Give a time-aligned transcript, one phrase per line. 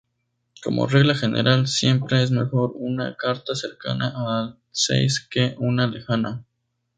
[0.63, 6.43] Como regla general, siempre es mejor una carta cercana al seis que una lejana.